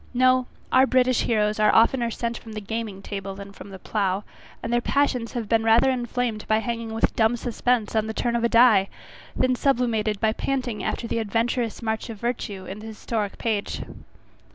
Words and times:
No, 0.15 0.47
our 0.71 0.87
British 0.87 1.21
heroes 1.21 1.59
are 1.59 1.75
oftener 1.75 2.09
sent 2.09 2.35
from 2.39 2.53
the 2.53 2.59
gaming 2.59 3.03
table 3.03 3.35
than 3.35 3.51
from 3.51 3.69
the 3.69 3.77
plough; 3.77 4.23
and 4.63 4.73
their 4.73 4.81
passions 4.81 5.33
have 5.33 5.47
been 5.47 5.63
rather 5.63 5.91
inflamed 5.91 6.43
by 6.47 6.57
hanging 6.57 6.91
with 6.95 7.15
dumb 7.15 7.37
suspense 7.37 7.95
on 7.95 8.07
the 8.07 8.13
turn 8.15 8.35
of 8.35 8.43
a 8.43 8.49
die, 8.49 8.89
than 9.35 9.53
sublimated 9.53 10.19
by 10.19 10.33
panting 10.33 10.83
after 10.83 11.07
the 11.07 11.19
adventurous 11.19 11.83
march 11.83 12.09
of 12.09 12.17
virtue 12.19 12.65
in 12.65 12.79
the 12.79 12.87
historic 12.87 13.37
page. 13.37 13.83